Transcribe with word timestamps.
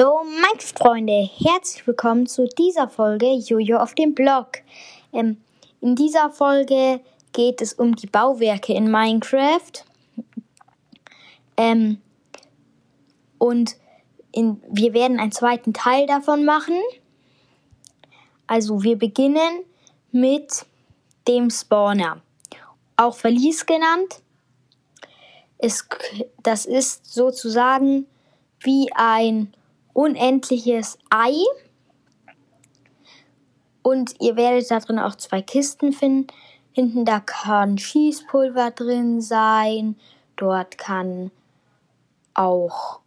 Hallo 0.00 0.22
Minecraft-Freunde, 0.22 1.28
herzlich 1.42 1.84
willkommen 1.84 2.26
zu 2.26 2.46
dieser 2.46 2.88
Folge 2.88 3.32
Jojo 3.32 3.78
auf 3.78 3.96
dem 3.96 4.14
Blog. 4.14 4.58
Ähm, 5.12 5.42
in 5.80 5.96
dieser 5.96 6.30
Folge 6.30 7.00
geht 7.32 7.60
es 7.60 7.72
um 7.72 7.96
die 7.96 8.06
Bauwerke 8.06 8.74
in 8.74 8.92
Minecraft. 8.92 9.72
Ähm, 11.56 12.00
und 13.38 13.74
in, 14.30 14.62
wir 14.70 14.92
werden 14.92 15.18
einen 15.18 15.32
zweiten 15.32 15.74
Teil 15.74 16.06
davon 16.06 16.44
machen. 16.44 16.80
Also 18.46 18.84
wir 18.84 18.96
beginnen 18.96 19.64
mit 20.12 20.64
dem 21.26 21.50
Spawner, 21.50 22.22
auch 22.96 23.16
Verlies 23.16 23.66
genannt. 23.66 24.22
Es, 25.58 25.88
das 26.44 26.66
ist 26.66 27.12
sozusagen 27.12 28.06
wie 28.60 28.92
ein 28.94 29.52
unendliches 29.98 30.96
Ei. 31.10 31.34
Und 33.82 34.14
ihr 34.20 34.36
werdet 34.36 34.70
da 34.70 34.78
drin 34.78 35.00
auch 35.00 35.16
zwei 35.16 35.42
Kisten 35.42 35.92
finden. 35.92 36.28
Hinten 36.70 37.04
da 37.04 37.18
kann 37.18 37.78
Schießpulver 37.78 38.70
drin 38.70 39.20
sein. 39.20 39.96
Dort 40.36 40.78
kann 40.78 41.32
auch, 42.34 43.00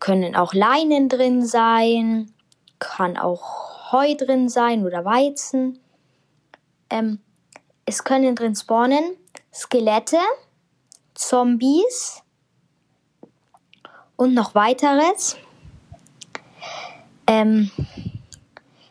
können 0.00 0.34
auch 0.34 0.54
Leinen 0.54 1.08
drin 1.08 1.46
sein. 1.46 2.32
Kann 2.80 3.16
auch 3.16 3.92
Heu 3.92 4.16
drin 4.16 4.48
sein 4.48 4.84
oder 4.84 5.04
Weizen. 5.04 5.78
Ähm, 6.90 7.20
es 7.84 8.02
können 8.02 8.34
drin 8.34 8.56
spawnen 8.56 9.16
Skelette, 9.54 10.18
Zombies 11.14 12.22
und 14.16 14.34
noch 14.34 14.56
weiteres. 14.56 15.36
Ähm, 17.32 17.70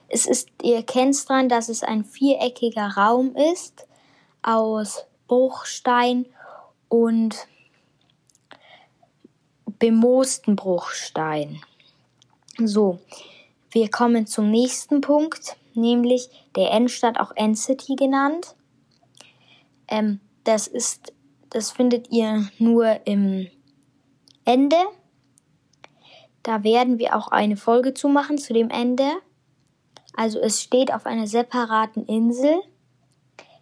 es 0.07 0.25
ist, 0.25 0.49
ihr 0.63 0.81
kennt 0.81 1.29
dran, 1.29 1.47
dass 1.47 1.69
es 1.69 1.83
ein 1.83 2.03
viereckiger 2.03 2.87
Raum 2.97 3.35
ist 3.35 3.85
aus 4.41 5.05
Bruchstein 5.27 6.25
und 6.89 7.47
bemoosten 9.77 10.55
Bruchstein. 10.55 11.61
So, 12.57 12.99
wir 13.69 13.91
kommen 13.91 14.25
zum 14.25 14.49
nächsten 14.49 15.01
Punkt, 15.01 15.55
nämlich 15.75 16.27
der 16.55 16.71
Endstadt, 16.71 17.19
auch 17.19 17.33
End-City 17.35 17.95
genannt. 17.95 18.55
Ähm, 19.87 20.19
das 20.45 20.65
ist, 20.65 21.13
das 21.51 21.69
findet 21.69 22.11
ihr 22.11 22.49
nur 22.57 23.05
im 23.05 23.51
Ende 24.45 24.77
da 26.43 26.63
werden 26.63 26.97
wir 26.99 27.15
auch 27.15 27.29
eine 27.29 27.57
Folge 27.57 27.93
zu 27.93 28.09
machen 28.09 28.37
zu 28.37 28.53
dem 28.53 28.69
Ende. 28.69 29.09
Also 30.15 30.39
es 30.39 30.61
steht 30.61 30.93
auf 30.93 31.05
einer 31.05 31.27
separaten 31.27 32.05
Insel. 32.05 32.61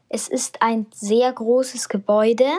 Es 0.08 0.28
ist 0.28 0.62
ein 0.62 0.88
sehr 0.94 1.32
großes 1.32 1.90
Gebäude. 1.90 2.50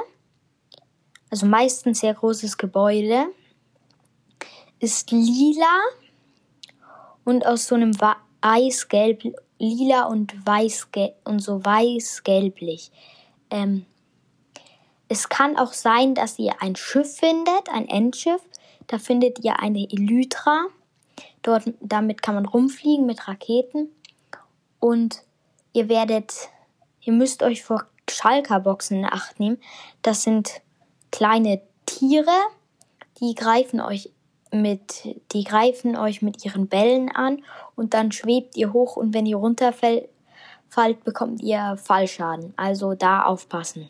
Also 1.30 1.46
meistens 1.46 2.00
sehr 2.00 2.14
großes 2.14 2.58
Gebäude. 2.58 3.26
Ist 4.78 5.10
lila 5.10 5.80
und 7.24 7.46
aus 7.46 7.66
so 7.66 7.74
einem 7.74 7.92
Eisgelb, 8.41 9.22
lila 9.58 10.04
und 10.04 10.34
weißgelb 10.46 11.14
und 11.24 11.41
so 11.41 11.64
weiß-gelblich. 11.64 12.91
Ähm, 13.50 13.84
es 15.08 15.28
kann 15.28 15.56
auch 15.56 15.72
sein, 15.72 16.14
dass 16.14 16.38
ihr 16.38 16.62
ein 16.62 16.76
Schiff 16.76 17.16
findet, 17.16 17.68
ein 17.68 17.88
Endschiff, 17.88 18.41
da 18.91 18.98
findet 18.98 19.44
ihr 19.44 19.60
eine 19.60 19.88
Elytra. 19.88 20.66
Dort, 21.42 21.72
damit 21.80 22.22
kann 22.22 22.34
man 22.34 22.44
rumfliegen 22.44 23.06
mit 23.06 23.28
Raketen. 23.28 23.88
Und 24.80 25.22
ihr 25.72 25.88
werdet, 25.88 26.32
ihr 27.00 27.12
müsst 27.12 27.44
euch 27.44 27.62
vor 27.62 27.87
Schalkerboxen 28.10 28.98
in 28.98 29.04
Acht 29.04 29.38
nehmen. 29.38 29.59
Das 30.03 30.25
sind 30.25 30.60
kleine 31.12 31.62
Tiere, 31.87 32.37
die 33.20 33.37
greifen 33.37 33.81
euch 33.81 34.10
mit, 34.50 35.16
die 35.32 35.44
greifen 35.44 35.97
euch 35.97 36.20
mit 36.20 36.44
ihren 36.44 36.66
Bällen 36.66 37.10
an 37.10 37.44
und 37.76 37.94
dann 37.94 38.10
schwebt 38.10 38.56
ihr 38.56 38.72
hoch 38.72 38.97
und 38.97 39.14
wenn 39.14 39.26
ihr 39.26 39.37
runterfällt, 39.37 40.09
bekommt 41.04 41.43
ihr 41.43 41.76
Fallschaden. 41.76 42.54
Also 42.56 42.94
da 42.94 43.22
aufpassen. 43.22 43.88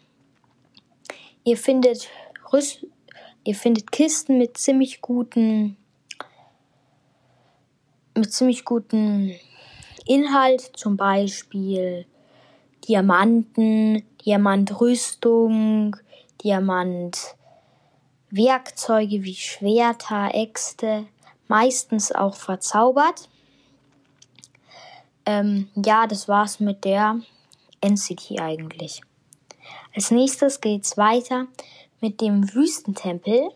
Ihr 1.45 1.57
findet 1.57 2.09
Rüst 2.53 2.85
Ihr 3.45 3.55
findet 3.55 3.91
Kisten 3.91 4.37
mit 4.37 4.59
ziemlich 4.59 5.01
guten, 5.01 5.79
mit 8.15 8.31
ziemlich 8.33 8.67
guten 8.67 9.35
Inhalt, 10.07 10.73
zum 10.75 10.99
Beispiel 10.99 12.05
Diamanten, 12.87 14.03
Diamantrüstung, 14.25 15.97
Diamantwerkzeuge 16.45 19.23
wie 19.23 19.35
Schwerter, 19.35 20.35
Äxte, 20.35 21.07
meistens 21.49 22.13
auch 22.13 22.37
verzaubert. 22.37 23.31
Ähm, 25.25 25.71
ja, 25.75 26.07
das 26.07 26.29
war's 26.29 26.61
mit 26.61 26.85
der 26.85 27.21
NCT 27.81 28.39
eigentlich. 28.39 29.01
Als 29.95 30.11
nächstes 30.11 30.61
geht's 30.61 30.99
weiter 30.99 31.47
mit 32.01 32.21
dem 32.21 32.55
Wüstentempel. 32.55 33.51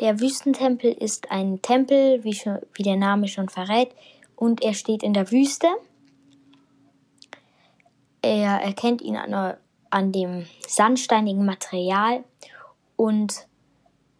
Der 0.00 0.20
Wüstentempel 0.20 0.92
ist 0.92 1.30
ein 1.30 1.62
Tempel, 1.62 2.24
wie, 2.24 2.34
schon, 2.34 2.58
wie 2.74 2.82
der 2.82 2.96
Name 2.96 3.28
schon 3.28 3.48
verrät, 3.48 3.90
und 4.36 4.62
er 4.62 4.74
steht 4.74 5.02
in 5.02 5.14
der 5.14 5.30
Wüste. 5.30 5.68
Er 8.22 8.60
erkennt 8.60 9.02
ihn 9.02 9.16
an, 9.16 9.56
an 9.90 10.12
dem 10.12 10.46
sandsteinigen 10.66 11.44
Material 11.44 12.24
und 12.96 13.46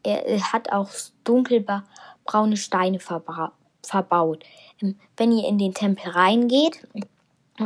er 0.02 0.52
hat 0.52 0.70
auch 0.70 0.90
dunkelbraune 1.24 2.56
Steine 2.56 2.98
verbaut. 3.00 4.44
Ähm, 4.82 4.98
wenn 5.16 5.32
ihr 5.32 5.48
in 5.48 5.58
den 5.58 5.74
Tempel 5.74 6.10
reingeht, 6.10 6.86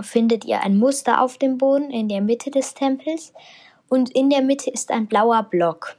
findet 0.02 0.44
ihr 0.44 0.62
ein 0.62 0.78
Muster 0.78 1.20
auf 1.20 1.38
dem 1.38 1.58
Boden 1.58 1.90
in 1.90 2.08
der 2.08 2.20
Mitte 2.20 2.50
des 2.50 2.74
Tempels 2.74 3.32
und 3.88 4.10
in 4.10 4.30
der 4.30 4.42
Mitte 4.42 4.70
ist 4.70 4.90
ein 4.90 5.06
blauer 5.06 5.44
Block. 5.44 5.96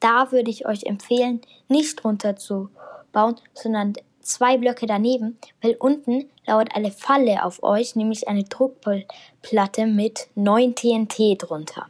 Da 0.00 0.32
würde 0.32 0.50
ich 0.50 0.66
euch 0.66 0.84
empfehlen, 0.84 1.40
nicht 1.68 2.04
runter 2.04 2.36
zu 2.36 2.70
bauen, 3.12 3.36
sondern 3.54 3.94
zwei 4.20 4.56
Blöcke 4.56 4.86
daneben, 4.86 5.38
weil 5.60 5.76
unten 5.78 6.28
lauert 6.46 6.74
eine 6.74 6.90
Falle 6.90 7.44
auf 7.44 7.62
euch, 7.62 7.96
nämlich 7.96 8.28
eine 8.28 8.44
Druckplatte 8.44 9.86
mit 9.86 10.28
9 10.34 10.74
TNT 10.74 11.36
drunter. 11.38 11.86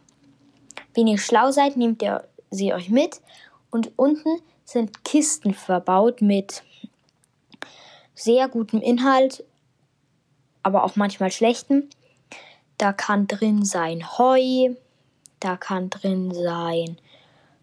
Wenn 0.95 1.07
ihr 1.07 1.19
schlau 1.19 1.51
seid, 1.51 1.77
nehmt 1.77 2.03
ihr 2.03 2.25
sie 2.51 2.75
euch 2.75 2.91
mit 2.91 3.21
und 3.71 3.93
unten 3.97 4.41
sind 4.65 5.05
Kisten 5.05 5.55
verbaut 5.55 6.21
mit 6.21 6.63
sehr 8.15 8.49
gutem 8.49 8.81
Inhalt, 8.81 9.45
aber 10.63 10.85
auch 10.85 10.97
manchmal 10.97 11.31
schlechtem. 11.31 11.89
Da 12.77 12.93
kann 12.93 13.27
drin 13.27 13.65
sein 13.65 14.19
Heu, 14.19 14.75
da 15.41 15.57
kann 15.57 15.91
drin 15.91 16.33
sein 16.33 16.99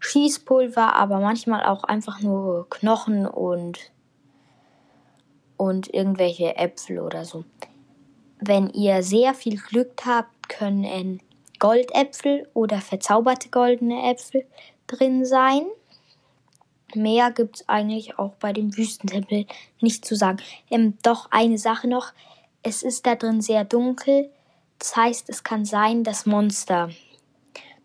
Schießpulver, 0.00 0.94
aber 0.94 1.20
manchmal 1.20 1.64
auch 1.64 1.84
einfach 1.84 2.20
nur 2.20 2.68
Knochen 2.70 3.26
und, 3.26 3.78
und 5.56 5.92
irgendwelche 5.92 6.56
Äpfel 6.56 7.00
oder 7.00 7.24
so. 7.24 7.44
Wenn 8.40 8.70
ihr 8.70 9.02
sehr 9.02 9.34
viel 9.34 9.56
Glück 9.56 10.02
habt, 10.06 10.48
können 10.48 11.20
Goldäpfel 11.58 12.48
oder 12.54 12.80
verzauberte 12.80 13.48
goldene 13.48 14.10
Äpfel 14.10 14.46
drin 14.86 15.24
sein. 15.24 15.66
Mehr 16.94 17.32
gibt 17.32 17.56
es 17.56 17.68
eigentlich 17.68 18.18
auch 18.18 18.34
bei 18.36 18.52
dem 18.52 18.76
Wüstentempel 18.76 19.46
nicht 19.80 20.04
zu 20.04 20.14
sagen. 20.14 20.38
Ähm, 20.70 20.96
doch 21.02 21.30
eine 21.30 21.58
Sache 21.58 21.88
noch. 21.88 22.12
Es 22.62 22.82
ist 22.82 23.06
da 23.06 23.14
drin 23.14 23.40
sehr 23.40 23.64
dunkel. 23.64 24.30
Das 24.78 24.96
heißt, 24.96 25.28
es 25.28 25.42
kann 25.42 25.64
sein, 25.64 26.04
dass 26.04 26.24
Monster 26.24 26.90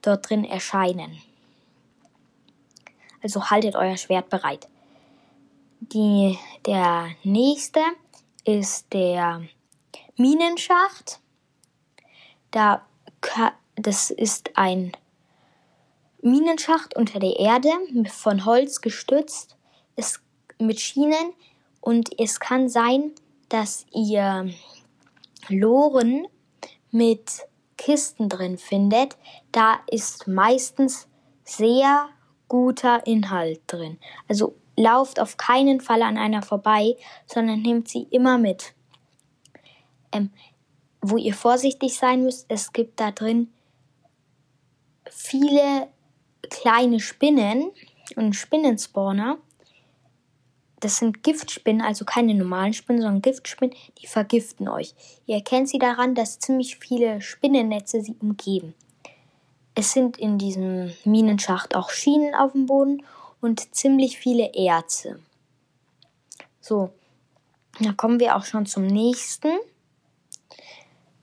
dort 0.04 0.30
drin 0.30 0.46
erscheinen. 0.46 1.22
Also 3.22 3.50
haltet 3.50 3.76
euer 3.76 3.98
Schwert 3.98 4.30
bereit. 4.30 4.68
Die, 5.80 6.38
der 6.66 7.10
nächste 7.24 7.82
ist 8.46 8.94
der 8.94 9.44
Minenschacht. 10.18 11.20
Da, 12.52 12.86
das 13.76 14.12
ist 14.12 14.52
ein 14.56 14.92
Minenschacht 16.22 16.96
unter 16.96 17.20
der 17.20 17.38
Erde, 17.38 17.70
von 18.08 18.46
Holz 18.46 18.82
gestützt, 18.82 19.58
ist 19.96 20.22
mit 20.58 20.80
Schienen 20.80 21.34
und 21.82 22.18
es 22.18 22.40
kann 22.40 22.70
sein, 22.70 23.12
dass 23.50 23.86
ihr 23.92 24.50
Loren 25.50 26.28
mit 26.92 27.42
Kisten 27.84 28.30
drin 28.30 28.58
findet, 28.58 29.18
da 29.52 29.82
ist 29.92 30.26
meistens 30.26 31.10
sehr 31.44 32.08
guter 32.48 33.06
Inhalt 33.06 33.60
drin. 33.68 34.00
Also 34.30 34.56
lauft 34.78 35.20
auf 35.20 35.36
keinen 35.36 35.82
Fall 35.82 36.02
an 36.02 36.18
einer 36.18 36.42
vorbei, 36.42 36.96
sondern 37.26 37.62
nehmt 37.62 37.90
sie 37.90 38.08
immer 38.10 38.38
mit. 38.38 38.74
Ähm, 40.14 40.32
wo 41.02 41.18
ihr 41.18 41.34
vorsichtig 41.34 41.98
sein 41.98 42.24
müsst, 42.24 42.46
es 42.48 42.72
gibt 42.72 43.02
da 43.02 43.12
drin 43.12 43.52
viele 45.10 45.90
kleine 46.50 47.02
Spinnen 47.02 47.70
und 48.16 48.34
Spinnenspawner. 48.34 49.40
Das 50.84 50.98
sind 50.98 51.24
Giftspinnen, 51.24 51.82
also 51.82 52.04
keine 52.04 52.36
normalen 52.36 52.74
Spinnen, 52.74 53.02
sondern 53.02 53.22
Giftspinnen, 53.22 53.74
die 54.02 54.06
vergiften 54.06 54.68
euch. 54.68 54.94
Ihr 55.26 55.36
erkennt 55.36 55.70
sie 55.70 55.80
daran, 55.80 56.14
dass 56.14 56.40
ziemlich 56.40 56.76
viele 56.76 57.22
Spinnennetze 57.22 58.02
sie 58.02 58.18
umgeben. 58.20 58.74
Es 59.76 59.94
sind 59.94 60.18
in 60.18 60.38
diesem 60.38 60.92
Minenschacht 61.06 61.74
auch 61.74 61.90
Schienen 61.90 62.36
auf 62.36 62.52
dem 62.52 62.66
Boden 62.66 63.02
und 63.40 63.74
ziemlich 63.74 64.18
viele 64.18 64.54
Erze. 64.54 65.22
So, 66.60 66.90
da 67.80 67.94
kommen 67.94 68.20
wir 68.20 68.36
auch 68.36 68.44
schon 68.44 68.66
zum 68.66 68.86
nächsten. 68.86 69.54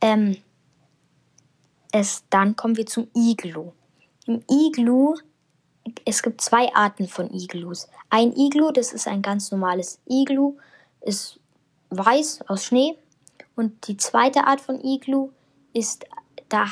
Ähm, 0.00 0.38
es, 1.92 2.24
dann 2.30 2.56
kommen 2.56 2.78
wir 2.78 2.86
zum 2.86 3.08
Iglu. 3.14 3.72
Im 4.24 4.42
Iglu, 4.50 5.16
es 6.04 6.22
gibt 6.22 6.40
zwei 6.40 6.74
Arten 6.74 7.08
von 7.08 7.32
Iglus. 7.32 7.88
Ein 8.10 8.36
Iglu, 8.36 8.70
das 8.70 8.92
ist 8.92 9.08
ein 9.08 9.22
ganz 9.22 9.50
normales 9.50 10.00
Iglu, 10.06 10.56
ist 11.00 11.40
weiß 11.90 12.42
aus 12.48 12.64
Schnee. 12.64 12.96
Und 13.56 13.88
die 13.88 13.96
zweite 13.96 14.46
Art 14.46 14.60
von 14.60 14.82
Iglu 14.82 15.30
ist 15.72 16.06
da 16.48 16.66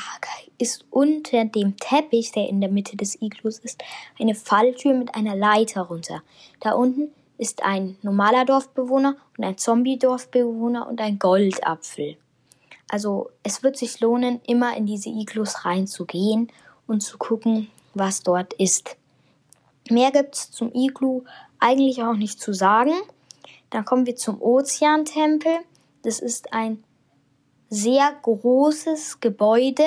ist 0.57 0.85
unter 0.89 1.45
dem 1.45 1.77
Teppich, 1.77 2.33
der 2.33 2.49
in 2.49 2.59
der 2.59 2.69
Mitte 2.69 2.97
des 2.97 3.21
Iglus 3.21 3.59
ist, 3.59 3.81
eine 4.19 4.35
Falltür 4.35 4.93
mit 4.93 5.15
einer 5.15 5.35
Leiter 5.35 5.83
runter. 5.83 6.21
Da 6.59 6.73
unten 6.73 7.11
ist 7.37 7.63
ein 7.63 7.97
normaler 8.01 8.43
Dorfbewohner 8.43 9.15
und 9.37 9.45
ein 9.45 9.57
Zombie-Dorfbewohner 9.57 10.85
und 10.85 10.99
ein 10.99 11.17
Goldapfel. 11.17 12.17
Also 12.89 13.29
es 13.43 13.63
wird 13.63 13.77
sich 13.77 14.01
lohnen, 14.01 14.41
immer 14.45 14.75
in 14.75 14.85
diese 14.85 15.09
Iglus 15.09 15.63
reinzugehen 15.63 16.51
und 16.85 17.01
zu 17.01 17.17
gucken, 17.17 17.69
was 17.93 18.21
dort 18.21 18.53
ist. 18.53 18.97
Mehr 19.89 20.11
gibt 20.11 20.35
es 20.35 20.51
zum 20.51 20.73
Iglu 20.73 21.23
eigentlich 21.59 22.03
auch 22.03 22.15
nicht 22.15 22.39
zu 22.39 22.53
sagen. 22.53 22.93
Dann 23.69 23.85
kommen 23.85 24.05
wir 24.05 24.15
zum 24.15 24.41
Ozeantempel. 24.41 25.59
Das 26.03 26.19
ist 26.19 26.53
ein 26.53 26.83
sehr 27.69 28.11
großes 28.23 29.19
Gebäude 29.19 29.85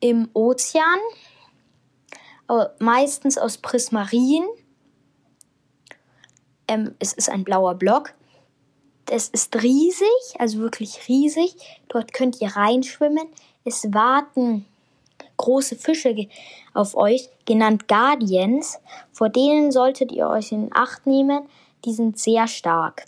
im 0.00 0.28
Ozean, 0.34 0.98
meistens 2.78 3.38
aus 3.38 3.56
Prismarin. 3.58 4.44
Ähm, 6.68 6.94
es 6.98 7.12
ist 7.12 7.30
ein 7.30 7.44
blauer 7.44 7.74
Block. 7.74 8.12
Es 9.10 9.28
ist 9.28 9.62
riesig, 9.62 10.08
also 10.38 10.58
wirklich 10.58 11.08
riesig. 11.08 11.56
Dort 11.88 12.12
könnt 12.12 12.40
ihr 12.40 12.48
reinschwimmen. 12.48 13.26
Es 13.64 13.84
warten 13.92 14.66
große 15.36 15.76
Fische 15.76 16.28
auf 16.72 16.96
euch, 16.96 17.28
genannt 17.44 17.88
Guardians. 17.88 18.80
Vor 19.12 19.28
denen 19.28 19.72
solltet 19.72 20.12
ihr 20.12 20.28
euch 20.28 20.52
in 20.52 20.70
Acht 20.74 21.06
nehmen. 21.06 21.46
Die 21.84 21.92
sind 21.92 22.18
sehr 22.18 22.46
stark. 22.48 23.06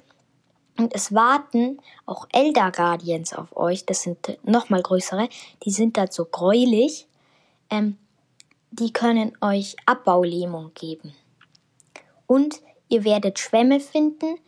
Und 0.78 0.94
es 0.94 1.14
warten 1.14 1.78
auch 2.04 2.26
Elder 2.32 2.70
Guardians 2.70 3.32
auf 3.32 3.56
euch. 3.56 3.86
Das 3.86 4.02
sind 4.02 4.38
nochmal 4.42 4.82
größere. 4.82 5.28
Die 5.64 5.70
sind 5.70 5.96
da 5.96 6.06
so 6.10 6.26
gräulich. 6.26 7.06
Ähm, 7.70 7.96
die 8.70 8.92
können 8.92 9.32
euch 9.40 9.76
Abbaulähmung 9.86 10.72
geben. 10.74 11.14
Und 12.26 12.60
ihr 12.88 13.04
werdet 13.04 13.38
Schwämme 13.38 13.80
finden. 13.80 14.38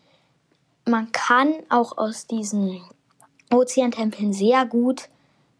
Man 0.84 1.12
kann 1.12 1.54
auch 1.70 1.96
aus 1.96 2.26
diesen 2.26 2.82
Ozeantempeln 3.50 4.32
sehr 4.32 4.66
gut 4.66 5.08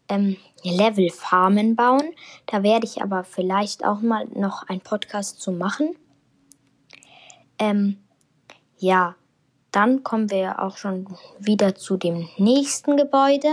ähm, 0.09 0.37
Level-Farmen 0.63 1.75
bauen. 1.75 2.13
Da 2.45 2.63
werde 2.63 2.85
ich 2.85 3.01
aber 3.01 3.23
vielleicht 3.23 3.85
auch 3.85 4.01
mal 4.01 4.25
noch 4.33 4.67
einen 4.67 4.81
Podcast 4.81 5.41
zu 5.41 5.51
machen. 5.51 5.95
Ähm, 7.57 7.97
ja, 8.77 9.15
dann 9.71 10.03
kommen 10.03 10.31
wir 10.31 10.61
auch 10.61 10.77
schon 10.77 11.05
wieder 11.39 11.75
zu 11.75 11.97
dem 11.97 12.27
nächsten 12.37 12.97
Gebäude. 12.97 13.49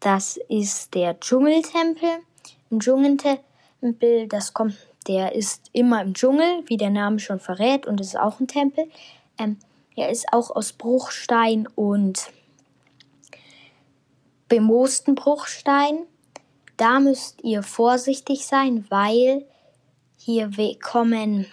Das 0.00 0.38
ist 0.48 0.94
der 0.94 1.18
Dschungeltempel. 1.20 2.08
Im 2.70 2.80
Dschungeltempel, 2.80 4.26
das 4.28 4.52
kommt, 4.52 4.76
der 5.06 5.34
ist 5.34 5.70
immer 5.72 6.02
im 6.02 6.14
Dschungel, 6.14 6.64
wie 6.66 6.76
der 6.76 6.90
Name 6.90 7.18
schon 7.18 7.38
verrät, 7.38 7.86
und 7.86 8.00
es 8.00 8.08
ist 8.08 8.18
auch 8.18 8.40
ein 8.40 8.48
Tempel. 8.48 8.86
Ähm, 9.38 9.58
er 9.94 10.10
ist 10.10 10.26
auch 10.32 10.50
aus 10.50 10.72
Bruchstein 10.72 11.68
und 11.74 12.32
bemoosten 14.52 15.14
Bruchstein. 15.14 16.04
Da 16.76 17.00
müsst 17.00 17.42
ihr 17.42 17.62
vorsichtig 17.62 18.46
sein, 18.46 18.84
weil 18.90 19.46
hier 20.18 20.50
kommen, 20.78 21.46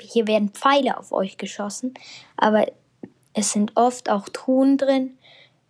hier 0.00 0.28
werden 0.28 0.50
Pfeile 0.50 0.96
auf 0.96 1.10
euch 1.10 1.38
geschossen, 1.38 1.94
aber 2.36 2.66
es 3.32 3.50
sind 3.50 3.72
oft 3.74 4.08
auch 4.08 4.28
Truhen 4.28 4.78
drin 4.78 5.18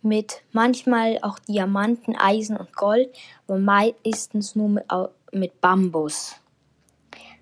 mit 0.03 0.43
manchmal 0.51 1.17
auch 1.23 1.39
Diamanten, 1.39 2.15
Eisen 2.15 2.55
und 2.55 2.75
Gold, 2.75 3.09
aber 3.47 3.57
meistens 3.57 4.55
nur 4.55 4.69
mit, 4.69 4.85
mit 5.31 5.59
Bambus. 5.59 6.35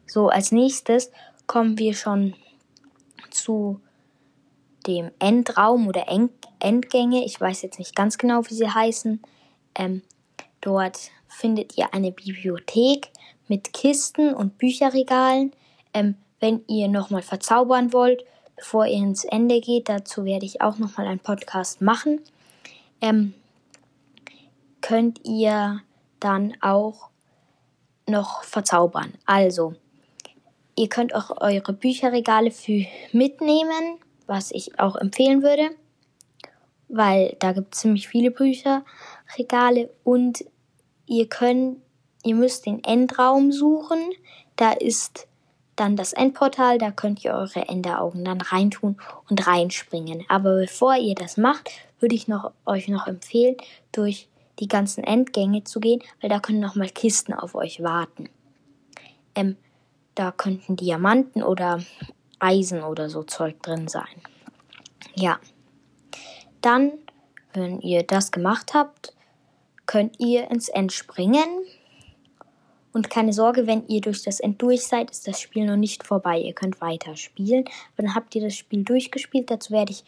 So, 0.06 0.30
als 0.30 0.54
nächstes 0.54 1.12
kommen 1.46 1.78
wir 1.78 1.94
schon 1.94 2.36
zu 3.32 3.82
dem 4.88 5.12
Endraum 5.20 5.88
oder 5.88 6.06
Endgänge. 6.60 7.26
Ich 7.26 7.40
weiß 7.40 7.62
jetzt 7.62 7.80
nicht 7.80 7.96
ganz 7.96 8.18
genau, 8.18 8.42
wie 8.48 8.54
sie 8.54 8.70
heißen. 8.70 9.22
Ähm, 9.76 10.02
dort 10.62 11.12
findet 11.28 11.78
ihr 11.78 11.94
eine 11.94 12.12
Bibliothek 12.12 13.10
mit 13.48 13.74
Kisten 13.74 14.34
und 14.34 14.58
Bücherregalen. 14.58 15.52
Ähm, 15.94 16.16
wenn 16.40 16.64
ihr 16.68 16.88
nochmal 16.88 17.22
verzaubern 17.22 17.94
wollt, 17.94 18.24
bevor 18.56 18.86
ihr 18.86 18.98
ins 18.98 19.26
Ende 19.26 19.62
geht, 19.62 19.90
dazu 19.90 20.26
werde 20.26 20.46
ich 20.46 20.62
auch 20.62 20.78
nochmal 20.78 21.08
einen 21.08 21.20
Podcast 21.20 21.82
machen, 21.82 22.22
ähm, 23.02 23.34
könnt 24.82 25.22
ihr 25.24 25.82
dann 26.20 26.54
auch 26.62 27.10
noch 28.08 28.44
verzaubern. 28.44 29.14
Also, 29.26 29.74
ihr 30.76 30.90
könnt 30.90 31.16
auch 31.16 31.42
eure 31.42 31.74
Bücherregale 31.74 32.52
für 32.52 32.86
mitnehmen, 33.12 33.98
was 34.28 34.52
ich 34.52 34.80
auch 34.80 34.96
empfehlen 34.96 35.44
würde, 35.44 35.70
weil 36.88 37.36
da 37.40 37.54
gibt 37.54 37.74
es 37.74 37.82
ziemlich 37.82 38.08
viele 38.08 38.32
Bücherregale 38.32 39.90
und 40.04 40.46
ihr 41.06 41.28
könnt, 41.28 41.78
ihr 42.24 42.36
müsst 42.36 42.66
den 42.66 42.84
Endraum 42.84 43.52
suchen. 43.52 44.00
Da 44.56 44.72
ist 44.72 45.28
dann 45.76 45.96
das 45.96 46.14
Endportal, 46.14 46.78
da 46.78 46.92
könnt 46.92 47.24
ihr 47.26 47.34
eure 47.34 47.68
Enderaugen 47.68 48.24
dann 48.24 48.42
reintun 48.42 48.98
und 49.30 49.46
reinspringen. 49.46 50.26
Aber 50.30 50.56
bevor 50.56 50.96
ihr 50.96 51.16
das 51.16 51.38
macht, 51.38 51.70
würde 52.00 52.16
ich 52.16 52.28
noch, 52.28 52.52
euch 52.66 52.88
noch 52.88 53.08
empfehlen, 53.08 53.56
durch 53.92 54.30
die 54.60 54.68
ganzen 54.68 55.04
Endgänge 55.04 55.66
zu 55.66 55.80
gehen, 55.80 56.02
weil 56.22 56.30
da 56.30 56.40
können 56.40 56.60
nochmal 56.60 56.90
Kisten 56.90 57.34
auf 57.34 57.56
euch 57.56 57.84
warten. 57.84 58.30
Ähm, 59.36 59.58
da 60.16 60.32
könnten 60.32 60.78
Diamanten 60.78 61.44
oder 61.44 61.82
Eisen 62.40 62.84
oder 62.84 63.10
so 63.10 63.24
Zeug 63.24 63.62
drin 63.62 63.88
sein. 63.88 64.22
Ja. 65.16 65.40
Dann, 66.62 66.94
wenn 67.54 67.80
ihr 67.82 68.04
das 68.04 68.32
gemacht 68.32 68.74
habt, 68.74 69.14
könnt 69.86 70.20
ihr 70.20 70.50
ins 70.50 70.70
End 70.70 70.92
springen 70.92 71.48
und 72.96 73.10
keine 73.10 73.34
Sorge, 73.34 73.68
wenn 73.68 73.86
ihr 73.90 74.00
durch 74.00 74.24
das 74.24 74.40
End 74.40 74.62
durch 74.62 74.88
seid, 74.88 75.12
ist 75.12 75.28
das 75.28 75.42
Spiel 75.42 75.66
noch 75.66 75.76
nicht 75.76 76.06
vorbei. 76.06 76.40
Ihr 76.40 76.54
könnt 76.54 76.80
weiter 76.80 77.18
spielen. 77.18 77.66
dann 77.98 78.16
habt 78.16 78.34
ihr 78.36 78.42
das 78.42 78.56
Spiel 78.56 78.86
durchgespielt. 78.86 79.52
Dazu 79.52 79.74
werde 79.74 79.92
ich 79.92 80.06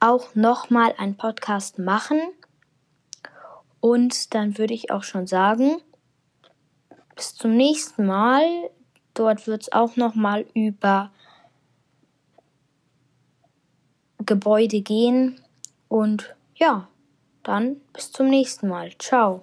auch 0.00 0.34
nochmal 0.34 0.94
einen 0.96 1.18
Podcast 1.18 1.78
machen. 1.78 2.18
Und 3.80 4.32
dann 4.32 4.56
würde 4.56 4.72
ich 4.72 4.90
auch 4.90 5.02
schon 5.02 5.26
sagen, 5.26 5.82
bis 7.14 7.34
zum 7.34 7.58
nächsten 7.58 8.06
Mal. 8.06 8.70
Dort 9.12 9.46
wird 9.46 9.64
es 9.64 9.72
auch 9.72 9.94
nochmal 9.96 10.46
über 10.54 11.12
Gebäude 14.24 14.80
gehen. 14.80 15.40
Und 15.88 16.34
ja, 16.54 16.88
dann 17.42 17.76
bis 17.92 18.12
zum 18.12 18.28
nächsten 18.28 18.68
Mal. 18.68 18.92
Ciao. 18.98 19.42